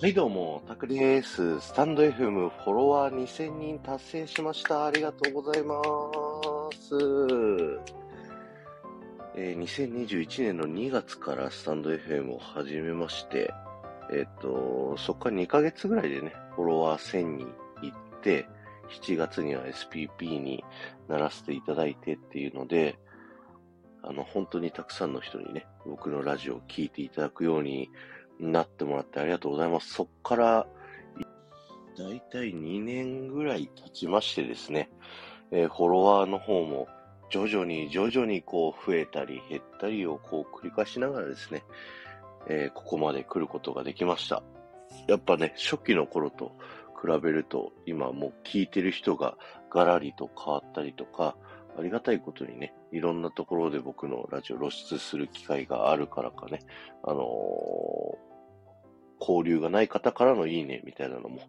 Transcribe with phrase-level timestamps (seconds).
[0.00, 1.58] はい、どうも、タクです。
[1.58, 4.86] スタンド FM フォロワー2000人達成しました。
[4.86, 5.74] ありがとうございま
[6.70, 6.94] す。
[9.34, 13.52] えー、2021年の2月からスタンド FM を始めまして、
[14.12, 17.52] えっ、と、そこから2ヶ月ぐらいでね、フォロワー1000人
[17.82, 18.46] 行って、
[19.02, 20.62] 7月には SPP に
[21.08, 22.96] ならせていただいてっていうので、
[24.04, 27.90] あの、本当にたくさんの人にね、僕のラジオを聴いていただくように
[28.40, 29.92] なってもらってありがとうございます。
[29.94, 30.66] そっから、
[31.96, 34.90] だいたい2年ぐらい経ちましてですね、
[35.50, 36.86] えー、フォロワーの方も
[37.30, 41.64] 徐々に徐々にこう増えたり減ったりをこう繰り返しながらですね、
[42.48, 44.42] えー、ここまで来ることができました。
[45.08, 46.52] やっぱね、初期の頃と
[47.02, 49.36] 比べると今もう聞いてる人が
[49.70, 51.36] ガラリと変わったりとか、
[51.78, 56.60] ありがたいことにね、いろんなところで僕のラジオ露出する機会があるからかね、
[57.04, 57.20] あの、
[59.20, 61.40] 交流がない方からのいいねみたいなのも、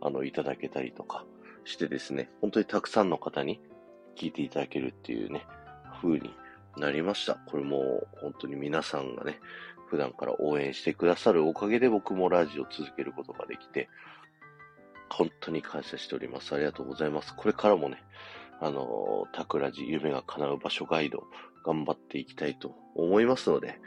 [0.00, 1.24] あの、いただけたりとか
[1.64, 3.60] してですね、本当にたくさんの方に
[4.16, 5.46] 聞いていただけるっていうね、
[6.00, 6.34] 風に
[6.76, 7.34] なりました。
[7.34, 9.40] これも本当に皆さんがね、
[9.88, 13.88] 普段から応援してくださるおかげで僕もラジオを続けることができて、
[15.08, 16.54] 本当に感謝しております。
[16.54, 17.34] ありがとうございます。
[17.34, 18.02] これからもね、
[18.60, 21.24] あの、タクラジ夢が叶う場所ガイド
[21.64, 23.78] 頑張っていきたいと思いますので、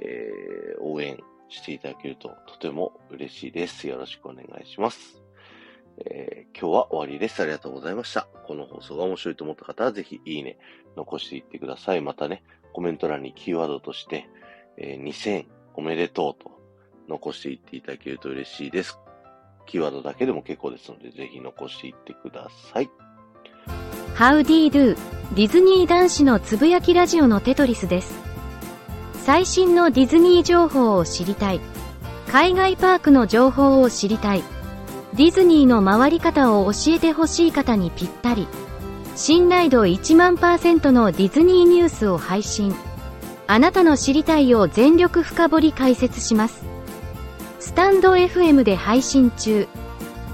[0.00, 1.18] えー、応援
[1.48, 3.88] していただけるととても嬉しいです。
[3.88, 5.22] よろしくお願いします。
[6.06, 7.42] えー、今日は終わりです。
[7.42, 8.28] ありがとうございました。
[8.46, 10.58] この放送が面白いと思った方はぜひいいね、
[10.96, 12.00] 残していってください。
[12.00, 14.28] またね、コメント欄にキーワードとして、
[14.76, 16.50] えー、2000おめでとうと
[17.08, 18.98] 残していっていただけると嬉しいです。
[19.66, 22.90] キーワードだけでも結構ですので、ぜひ残していってください。
[24.14, 24.96] Howdy Do
[25.34, 28.37] ディズニー男子のつぶやきラジオのテトリスです。
[29.28, 31.60] 最新のディズニー情報を知りたい。
[32.28, 34.42] 海外パークの情報を知りたい。
[35.12, 38.48] ディズニーの回り方を教えてほしい方にぴったり。
[39.16, 42.74] 信頼度1万パーセントのディズニーニュースを配信。
[43.46, 46.64] あなたの知りたいを全力深掘り解説します。
[47.60, 49.68] スタンド FM で配信中。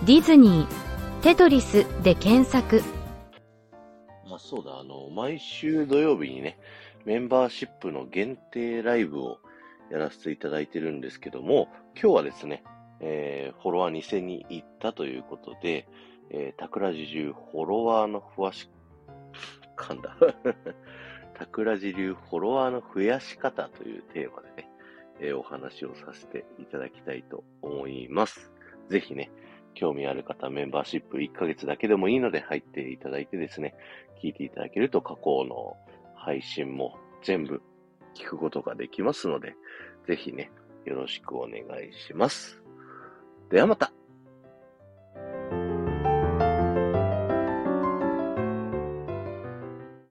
[0.04, 2.84] ディズニー、テトリスで検索
[4.30, 4.36] ま。
[4.36, 6.58] あ、そうだ、あの、毎週土曜日にね、
[7.04, 9.38] メンバーシップの限定ライブを
[9.90, 11.68] やらせていただいてるんですけども、
[12.00, 12.64] 今日はですね、
[13.00, 15.86] えー、フォロワー2000人いったということで、
[16.30, 18.70] えー、タクラジ流フォロワーの増やし、
[19.76, 20.16] 噛んだ。
[21.34, 24.70] タクラジ流フォロワーの増やし方というテーマでね、
[25.20, 28.50] えー、お話をさせていただきたいと思います。
[28.88, 29.30] ぜひね、
[29.74, 33.74] 興味ある方、メンバーシップ1ヶ月だけでもいいので入っていただいてですね、
[34.22, 35.76] 聞いていただけると加工の
[36.24, 37.60] 配信も全部
[38.14, 39.54] 聞くことができますので、
[40.06, 40.50] ぜひね、
[40.86, 42.62] よろしくお願いします。
[43.50, 43.92] ではまた